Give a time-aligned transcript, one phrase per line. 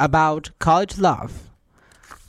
[0.00, 1.50] about college love.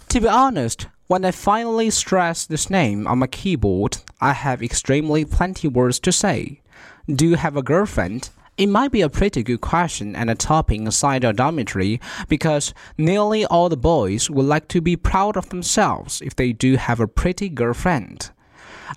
[0.10, 5.25] To be honest, when I finally stress this name on my keyboard, I have extremely
[5.25, 6.62] plenty words to say.
[7.07, 8.29] Do you have a girlfriend?
[8.57, 13.45] It might be a pretty good question and a topic inside our dormitory because nearly
[13.45, 17.08] all the boys would like to be proud of themselves if they do have a
[17.08, 18.30] pretty girlfriend.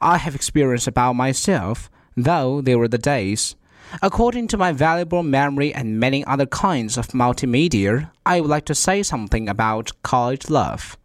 [0.00, 3.56] I have experience about myself, though there were the days.
[4.02, 8.74] According to my valuable memory and many other kinds of multimedia, I would like to
[8.74, 10.96] say something about college love.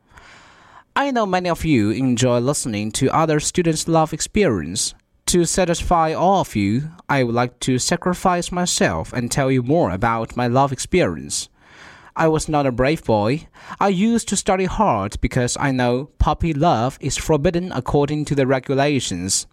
[0.95, 4.93] I know many of you enjoy listening to other students' love experience.
[5.27, 9.91] To satisfy all of you, I would like to sacrifice myself and tell you more
[9.91, 11.47] about my love experience.
[12.16, 13.47] I was not a brave boy.
[13.80, 18.47] I used to study hard because I know puppy love is forbidden according to the
[18.47, 19.47] regulations.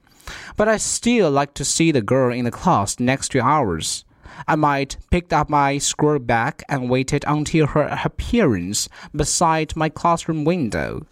[0.56, 4.04] But I still like to see the girl in the class next to ours.
[4.46, 10.44] I might pick up my scroll bag and waited until her appearance beside my classroom
[10.44, 11.06] window.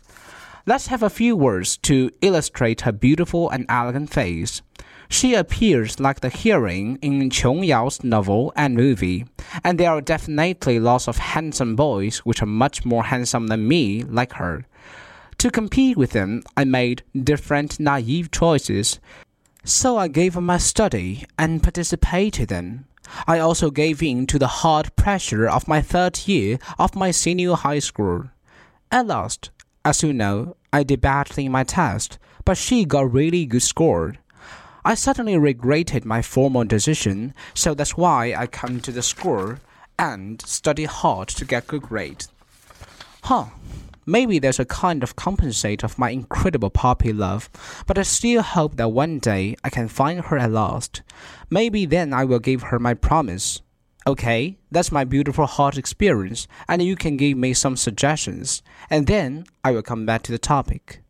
[0.67, 4.63] Let's have a few words to illustrate her beautiful and elegant face.
[5.09, 9.27] She appears like the heroine in Qiong Yao's novel and movie,
[9.63, 14.03] and there are definitely lots of handsome boys which are much more handsome than me,
[14.05, 14.65] like her.
[15.39, 19.01] To compete with them, I made different naive choices,
[19.65, 22.85] so I gave up my study and participated in.
[23.27, 27.55] I also gave in to the hard pressure of my third year of my senior
[27.55, 28.31] high school.
[28.91, 29.51] At last,
[29.85, 34.15] as you know, I did badly in my test, but she got really good score.
[34.85, 39.57] I suddenly regretted my former decision, so that's why I come to the school
[39.99, 42.27] and study hard to get good grade.
[43.23, 43.47] Huh.
[44.07, 47.49] Maybe there's a kind of compensate of my incredible puppy love,
[47.87, 51.03] but I still hope that one day I can find her at last.
[51.51, 53.63] Maybe then I will give her my promise.
[54.07, 59.45] Okay, that's my beautiful heart experience, and you can give me some suggestions, and then
[59.65, 61.01] I will come back to the topic.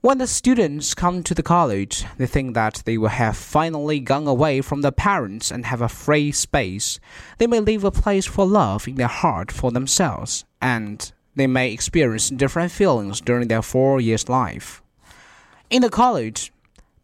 [0.00, 4.26] When the students come to the college, they think that they will have finally gone
[4.26, 7.00] away from their parents and have a free space.
[7.38, 11.70] They may leave a place for love in their heart for themselves, and they may
[11.70, 14.82] experience different feelings during their four years' life.
[15.70, 16.52] In the college,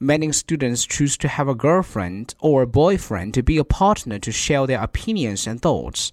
[0.02, 4.32] Many students choose to have a girlfriend or a boyfriend to be a partner to
[4.32, 6.10] share their opinions and thoughts.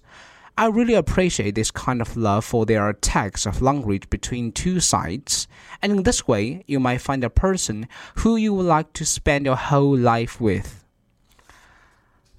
[0.56, 5.48] I really appreciate this kind of love for their text of language between two sides,
[5.82, 7.88] and in this way, you might find a person
[8.18, 10.84] who you would like to spend your whole life with.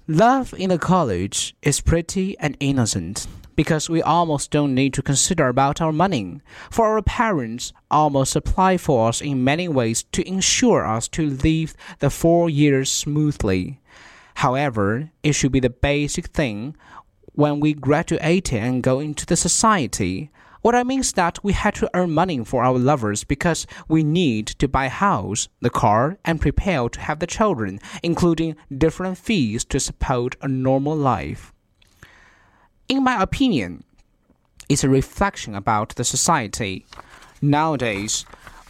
[0.08, 5.48] Love in a college is pretty and innocent because we almost don't need to consider
[5.48, 6.40] about our money.
[6.70, 11.74] For our parents almost apply for us in many ways to ensure us to live
[11.98, 13.80] the four years smoothly.
[14.36, 16.76] However, it should be the basic thing
[17.34, 20.30] when we graduate and go into the society.
[20.62, 24.04] What I mean is that we had to earn money for our lovers because we
[24.04, 29.64] need to buy house, the car, and prepare to have the children, including different fees
[29.66, 31.52] to support a normal life
[32.88, 33.84] in my opinion,
[34.68, 36.86] it's a reflection about the society.
[37.40, 38.24] Nowadays,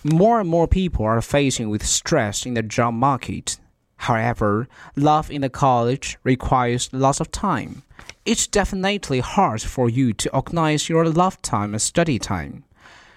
[0.05, 3.59] more and more people are facing with stress in the job market.
[3.97, 7.83] However, love in the college requires lots of time.
[8.25, 12.65] It's definitely hard for you to organize your love time and study time.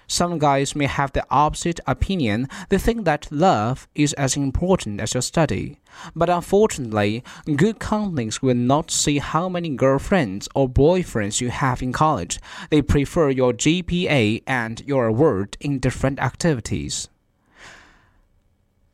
[0.06, 2.48] Some guys may have the opposite opinion.
[2.68, 5.80] They think that love is as important as your study.
[6.14, 7.24] But unfortunately,
[7.56, 12.38] good companies will not see how many girlfriends or boyfriends you have in college.
[12.70, 17.08] They prefer your GPA and your award in different activities.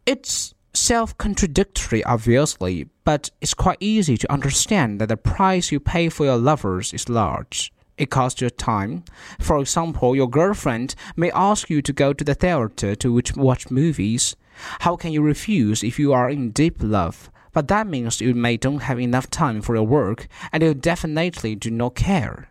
[0.07, 6.09] It's self contradictory, obviously, but it's quite easy to understand that the price you pay
[6.09, 7.73] for your lovers is large.
[8.03, 9.05] It costs you time.
[9.39, 14.35] For example, your girlfriend may ask you to go to the theater to watch movies.
[14.81, 17.31] How can you refuse if you are in deep love?
[17.53, 21.55] But that means you may don't have enough time for your work, and you definitely
[21.55, 22.49] do not care.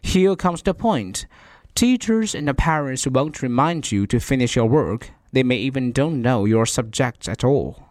[0.00, 1.26] Here comes the point.
[1.74, 5.10] Teachers and parents won't remind you to finish your work.
[5.32, 7.82] They may even don't know your subject at all.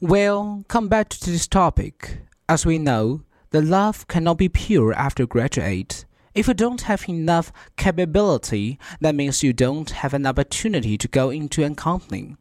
[0.00, 2.20] Well, come back to this topic.
[2.48, 3.22] As we know,
[3.54, 6.04] the love cannot be pure after graduate.
[6.34, 11.30] If you don't have enough capability, that means you don't have an opportunity to go
[11.30, 12.34] into a company.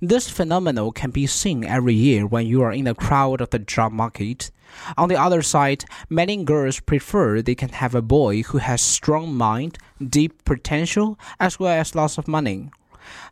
[0.00, 3.60] This phenomenon can be seen every year when you are in the crowd of the
[3.60, 4.50] job market.
[4.96, 9.32] On the other side, many girls prefer they can have a boy who has strong
[9.32, 12.72] mind, deep potential, as well as lots of money.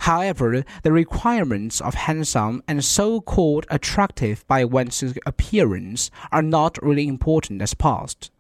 [0.01, 7.09] However, the requirements of handsome and so called attractive by one's appearance are not really
[7.09, 8.31] important as past.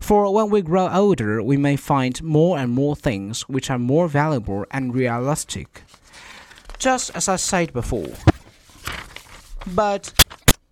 [0.00, 4.08] For when we grow older, we may find more and more things which are more
[4.08, 5.84] valuable and realistic.
[6.78, 8.12] Just as I said before.
[9.66, 10.12] But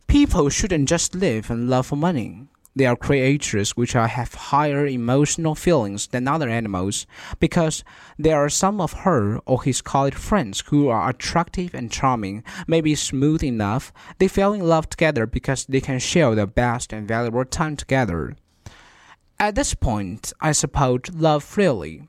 [0.08, 2.48] people shouldn't just live and love for money.
[2.76, 7.06] They are creatures which have higher emotional feelings than other animals
[7.40, 7.82] because
[8.16, 12.94] there are some of her or his college friends who are attractive and charming, maybe
[12.94, 13.92] smooth enough.
[14.18, 18.36] They fell in love together because they can share the best and valuable time together.
[19.40, 22.08] At this point, I suppose love freely.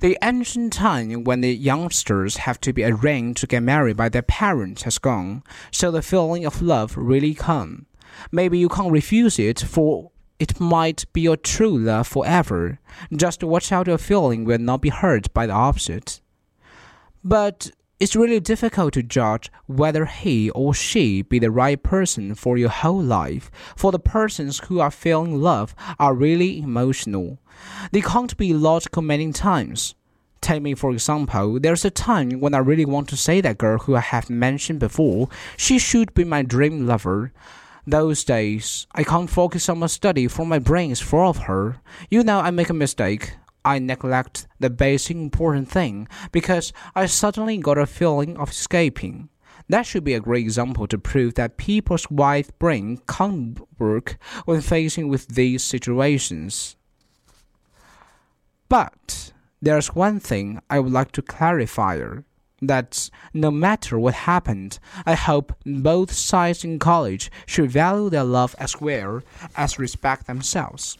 [0.00, 4.20] The ancient time when the youngsters have to be arranged to get married by their
[4.20, 7.86] parents has gone, so the feeling of love really come.
[8.30, 12.78] Maybe you can't refuse it, for it might be your true love forever.
[13.14, 16.20] Just watch out your feeling will not be hurt by the opposite.
[17.24, 22.58] But it's really difficult to judge whether he or she be the right person for
[22.58, 27.38] your whole life, for the persons who are feeling love are really emotional.
[27.92, 29.94] They can't be logical many times.
[30.42, 33.78] Take me for example, there's a time when I really want to say that girl
[33.78, 37.32] who I have mentioned before, she should be my dream lover.
[37.88, 41.76] Those days, I can't focus on my study for my brain is full of her.
[42.10, 43.36] You know, I make a mistake.
[43.64, 49.28] I neglect the basic important thing because I suddenly got a feeling of escaping.
[49.68, 54.62] That should be a great example to prove that people's wide brain can't work when
[54.62, 56.74] facing with these situations.
[58.68, 62.00] But there's one thing I would like to clarify
[62.62, 68.54] that no matter what happened, I hope both sides in college should value their love
[68.58, 69.22] as well
[69.56, 70.98] as respect themselves.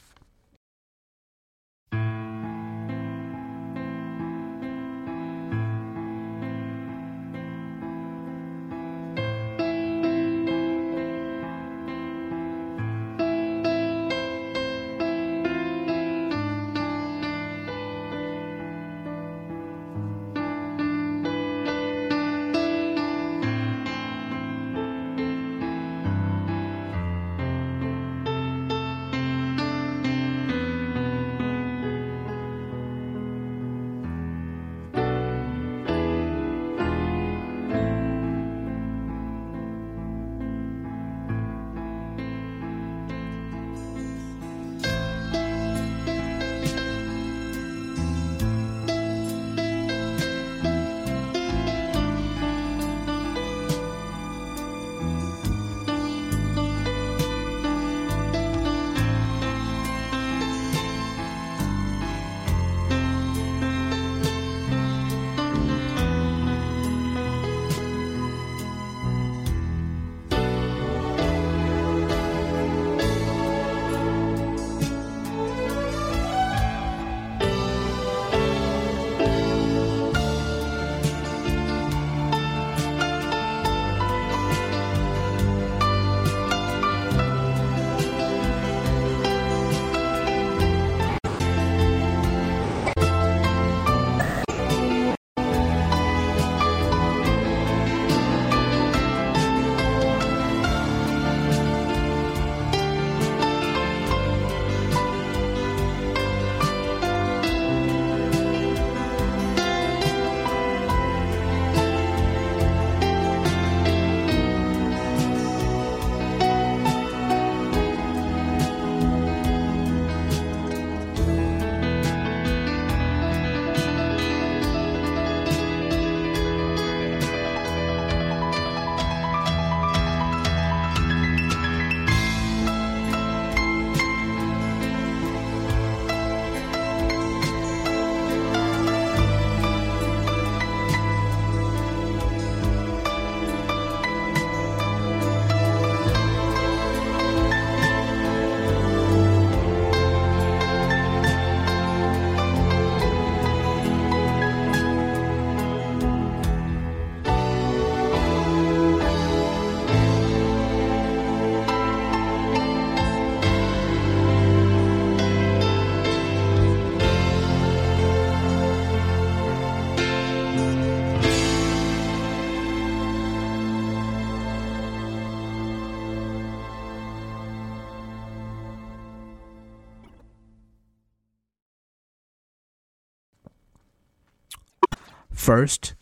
[185.47, 185.95] First,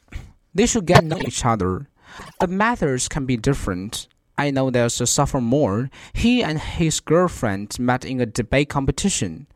[0.55, 1.87] they should get to know each other.
[2.41, 4.09] The methods can be different.
[4.39, 5.91] I know there's a sophomore.
[6.15, 9.47] He and his girlfriend met in a debate competition.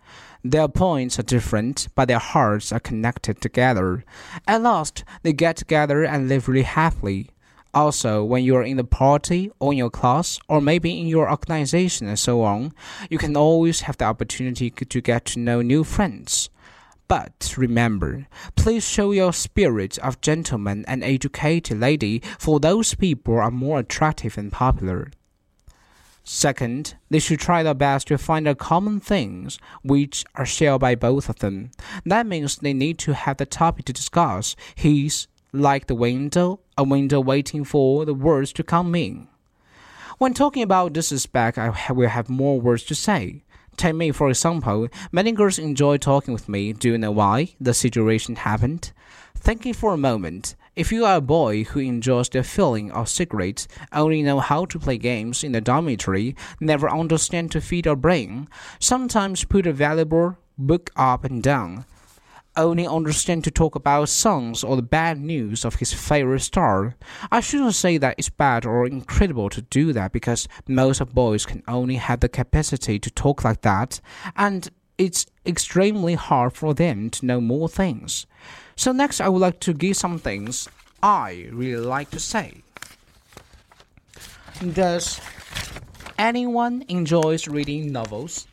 [0.45, 4.05] Their points are different, but their hearts are connected together.
[4.47, 7.31] At last, they get together and live really happily.
[7.73, 11.31] Also, when you are in the party or in your class or maybe in your
[11.31, 12.75] organization and so on,
[13.09, 16.51] you can always have the opportunity to get to know new friends.
[17.09, 23.51] But remember, please show your spirit of gentleman and educated lady, for those people are
[23.51, 25.11] more attractive and popular.
[26.23, 30.95] Second, they should try their best to find the common things which are shared by
[30.95, 31.71] both of them.
[32.05, 34.55] That means they need to have the topic to discuss.
[34.75, 39.29] He's like the window, a window waiting for the words to come in.
[40.19, 43.45] When talking about disrespect, I will have more words to say.
[43.79, 46.73] Take me, for example, many girls enjoy talking with me.
[46.73, 48.91] Do you know why the situation happened?
[49.37, 53.69] Thinking for a moment, if you are a boy who enjoys the feeling of cigarettes,
[53.93, 58.49] only know how to play games in the dormitory, never understand to feed your brain,
[58.81, 61.85] sometimes put a valuable book up and down,
[62.59, 66.97] only understand to talk about songs or the bad news of his favorite star.
[67.31, 71.47] I shouldn't say that it's bad or incredible to do that because most of boys
[71.47, 74.01] can only have the capacity to talk like that,
[74.37, 78.27] and it's extremely hard for them to know more things.
[78.77, 80.69] So next I would like to give some things
[81.03, 82.63] I really like to say.
[84.73, 85.21] Does
[86.19, 88.49] anyone enjoys reading novels?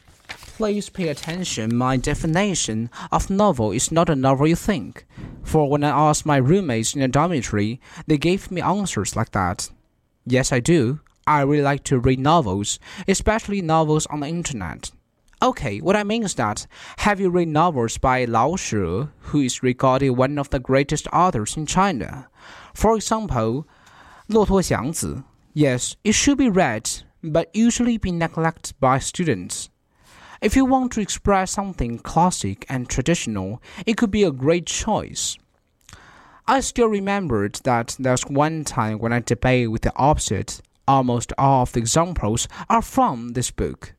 [0.58, 1.76] Please pay attention.
[1.76, 5.06] My definition of novel is not a novel you think.
[5.44, 9.70] For when I asked my roommates in the dormitory, they gave me answers like that.
[10.26, 11.02] Yes, I do.
[11.28, 14.92] I really like to read novels, especially novels on the internet.
[15.44, 16.68] Okay, what I mean is that
[17.00, 21.58] have you read novels by Lao She, who is regarded one of the greatest authors
[21.58, 22.30] in China?
[22.74, 23.68] For example,
[24.30, 25.22] Luo Tuo Xiangzi.
[25.54, 26.90] Yes, it should be read,
[27.22, 29.70] but usually be neglected by students.
[30.42, 35.38] If you want to express something classic and traditional, it could be a great choice.
[36.48, 40.62] I still remembered that there was one time when I debated with the opposite.
[40.88, 43.94] Almost all of the examples are from this book.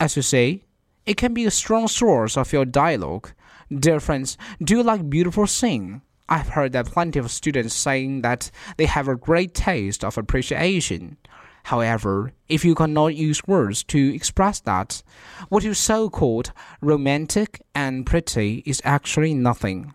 [0.00, 0.62] As you say,
[1.04, 3.32] it can be a strong source of your dialogue.
[3.70, 6.00] Dear friends, do you like beautiful sing?
[6.28, 11.18] I've heard that plenty of students saying that they have a great taste of appreciation.
[11.66, 15.02] However, if you cannot use words to express that,
[15.48, 19.92] what you so called romantic and pretty is actually nothing.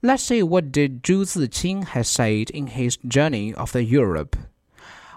[0.00, 4.36] Let's see what did Zhu Ziqing has said in his journey of the Europe.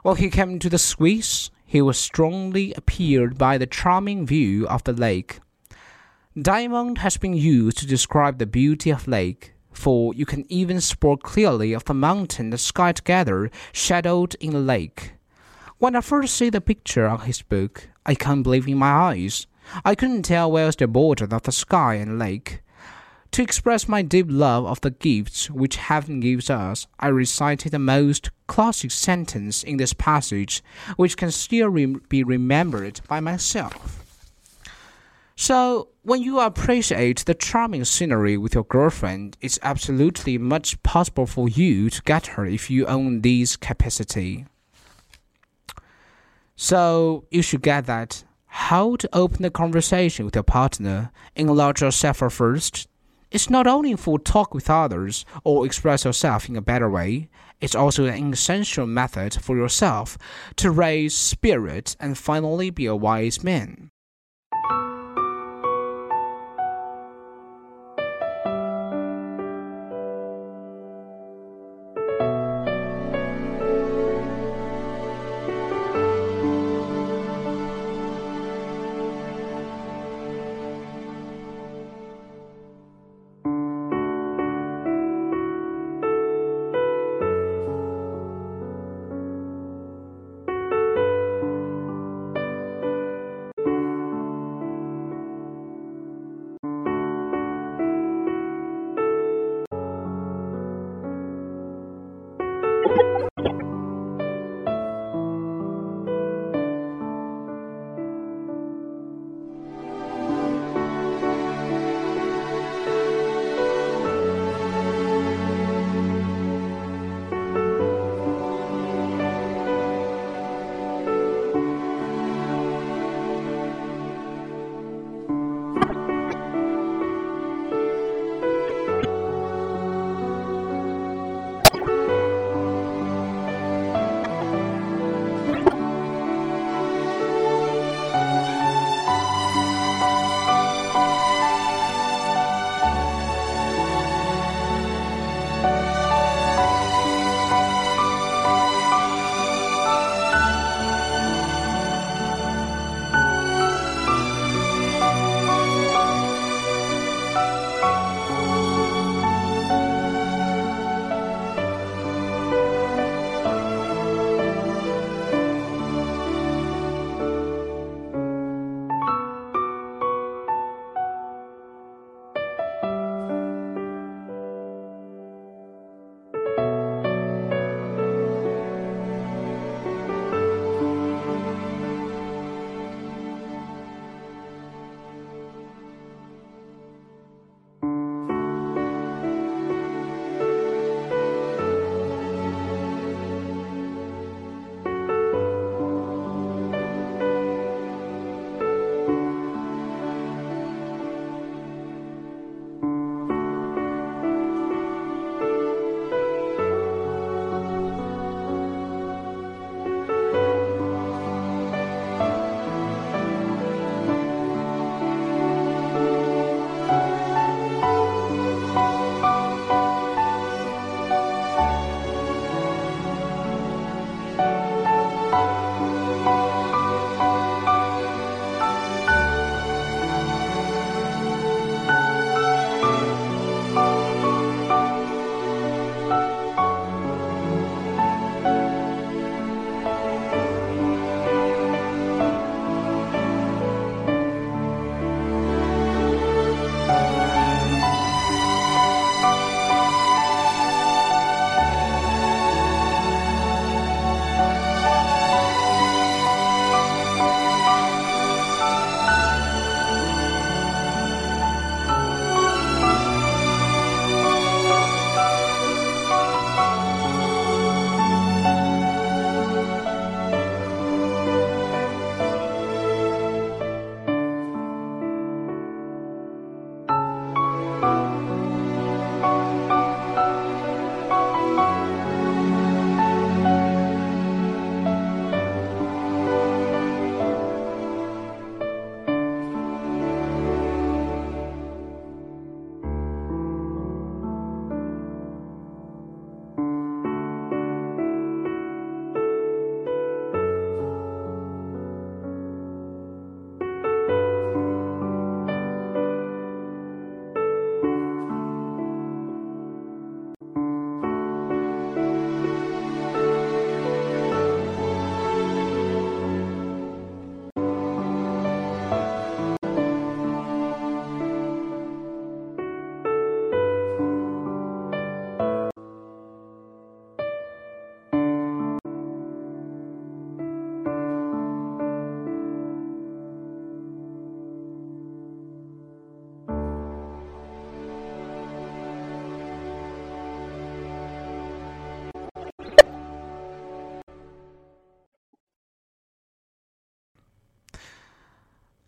[0.04, 4.84] When he came to the Swiss, he was strongly appealed by the charming view of
[4.84, 5.40] the lake.
[6.38, 11.24] Diamond has been used to describe the beauty of lake, for you can even spot
[11.24, 15.15] clearly of the mountain and sky together, shadowed in the lake.
[15.86, 19.46] When I first see the picture on his book, I can't believe in my eyes.
[19.86, 22.62] I couldn't tell where's the border of the sky and lake.
[23.34, 27.78] To express my deep love of the gifts which heaven gives us, I recited the
[27.78, 30.64] most classic sentence in this passage,
[30.96, 34.04] which can still re- be remembered by myself.
[35.36, 41.48] So, when you appreciate the charming scenery with your girlfriend, it's absolutely much possible for
[41.48, 44.48] you to get her if you own this capacity.
[46.56, 48.24] So, you should get that.
[48.46, 52.88] How to open the conversation with your partner, enlarge yourself first,
[53.32, 57.28] it's not only for talk with others or express yourself in a better way,
[57.60, 60.18] it's also an essential method for yourself
[60.56, 63.92] to raise spirit and finally be a wise man.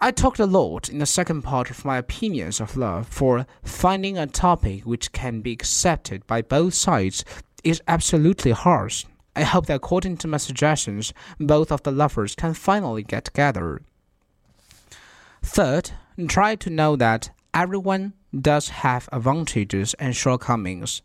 [0.08, 4.18] I talked a lot in the second part of my opinions of love, for finding
[4.18, 7.26] a topic which can be accepted by both sides
[7.66, 8.94] is absolutely hard.
[9.36, 13.82] I hope that according to my suggestions, both of the lovers can finally get together.
[15.42, 15.92] Third,
[16.30, 21.02] try to know that everyone does have advantages and shortcomings.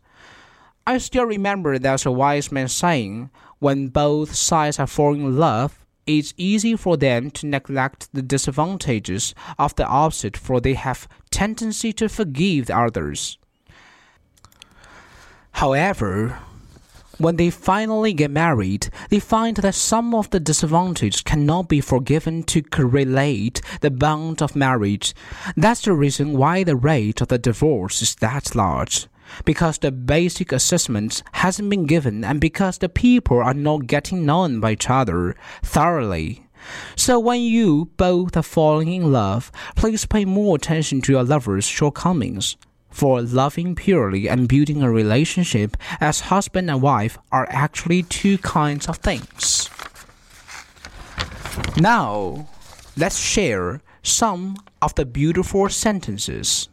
[0.87, 5.82] I still remember there's a wise man saying, when both sides are falling in love,
[6.05, 11.93] it's easy for them to neglect the disadvantages of the opposite for they have tendency
[11.93, 13.37] to forgive the others.
[15.53, 16.39] However,
[17.19, 22.43] when they finally get married, they find that some of the disadvantages cannot be forgiven
[22.43, 25.13] to correlate the bond of marriage.
[25.55, 29.07] That's the reason why the rate of the divorce is that large
[29.45, 34.59] because the basic assessment hasn't been given and because the people are not getting known
[34.59, 36.47] by each other thoroughly.
[36.95, 41.65] So when you both are falling in love, please pay more attention to your lover's
[41.65, 42.55] shortcomings.
[42.89, 48.87] For loving purely and building a relationship as husband and wife are actually two kinds
[48.87, 49.67] of things.
[51.77, 52.47] Now,
[52.95, 56.69] let's share some of the beautiful sentences.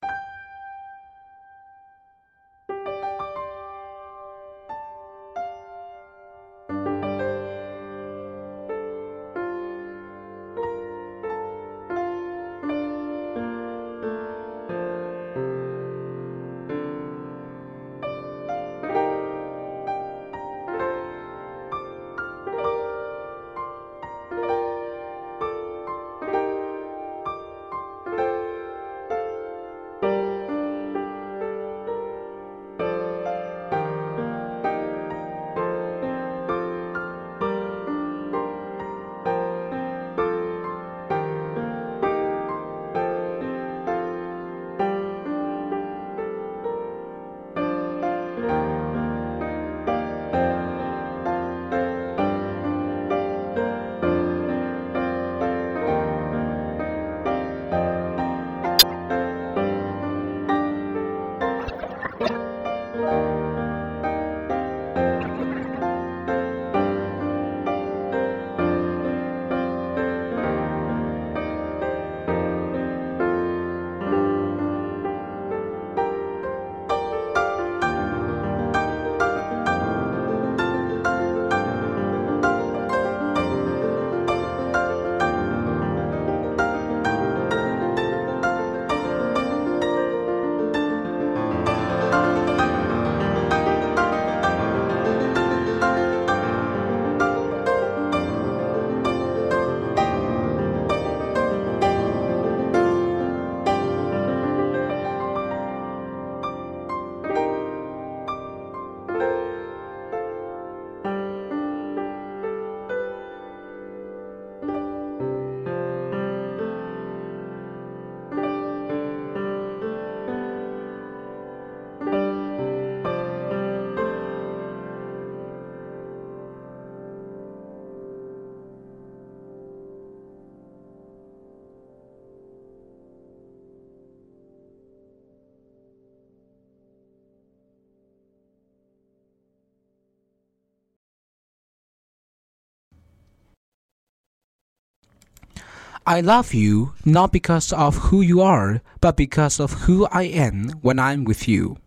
[146.03, 150.69] I love you not because of who you are, but because of who I am
[150.81, 151.77] when I'm with you.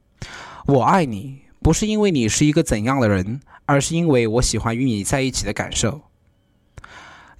[0.66, 6.02] 我爱你不是因为你是一个怎样的人，而是因为我喜欢与你在一起的感受。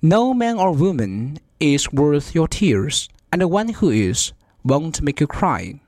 [0.01, 4.31] No man or woman is worth your tears, and the one who is
[4.63, 5.79] won't make you cry.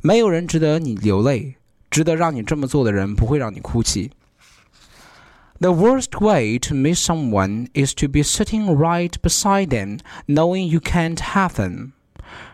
[0.00, 1.54] 没有人值得你流泪，
[1.88, 4.10] 值得让你这么做的人不会让你哭泣。
[5.60, 10.80] the worst way to miss someone is to be sitting right beside them, knowing you
[10.80, 11.92] can't have them.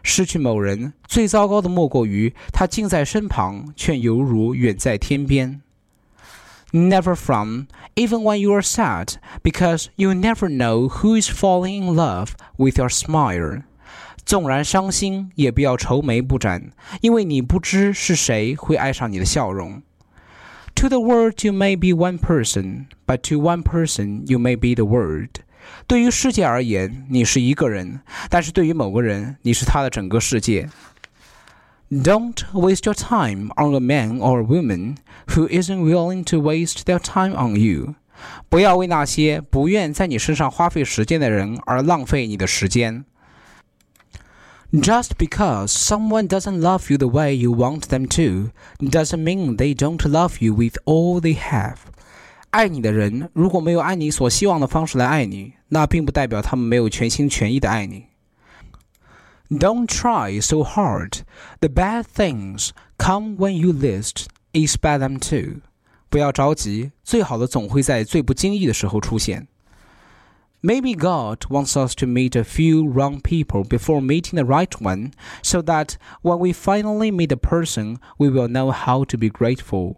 [0.03, 5.63] 失去某人最糟糕的莫过于他近在身旁，却犹如远在天边。
[6.73, 12.33] Never from, even when you are sad, because you never know who is falling in love
[12.57, 13.63] with your smile.
[14.27, 19.81] 纵然伤心，也不要愁眉不展，因为你不知是谁会爱上你的笑容。
[20.83, 24.75] to the world, you may be one person, but to one person, you may be
[24.75, 25.41] the world.
[25.87, 30.69] 对于世界而言，你是一个人，但是对于某个人，你是他的整个世界。
[31.91, 34.97] Don't waste your time on a man or a woman
[35.29, 37.95] who isn't willing to waste their time on you.
[38.49, 43.05] 不要为那些不愿在你身上花费时间的人而浪费你的时间。
[44.73, 49.75] Just because someone doesn't love you the way you want them to, doesn't mean they
[49.75, 51.77] don't love you with all they have.
[52.51, 58.07] 爱你的人如果没有按你所希望的方式来爱你，那并不代表他们没有全心全意的爱你。
[59.51, 61.21] Don't try so hard.
[61.61, 65.61] The bad things come when you least expect them to.
[66.11, 69.49] 不要着急，最好的总会在最不经意的时候出现。
[70.63, 75.13] Maybe God wants us to meet a few wrong people before meeting the right one,
[75.41, 79.97] so that when we finally meet the person, we will know how to be grateful.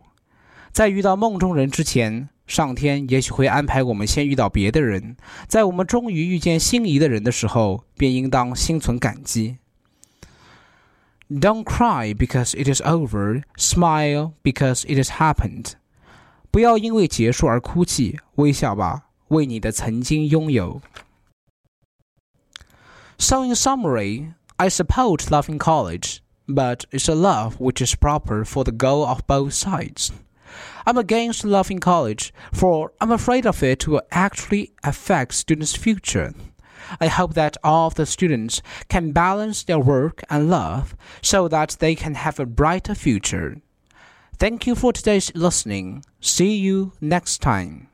[0.70, 5.16] 在遇到梦中人之前，上天也许会安排我们先遇到别的人，
[5.48, 9.56] 在我们终于遇见心仪的人的时候，便应当心存感激。
[11.30, 13.44] Don't cry because it is over.
[13.56, 15.74] Smile because it has happened.
[16.50, 19.03] 不要因为结束而哭泣，微笑吧。
[19.28, 20.80] 为你的曾经拥有。
[23.18, 28.64] So, in summary, I support love in college, but it's a love which is proper for
[28.64, 30.10] the goal of both sides.
[30.86, 36.34] I'm against love in college, for I'm afraid of it will actually affect students' future.
[37.00, 41.76] I hope that all of the students can balance their work and love so that
[41.78, 43.60] they can have a brighter future.
[44.38, 46.04] Thank you for today's listening.
[46.20, 47.88] See you next time.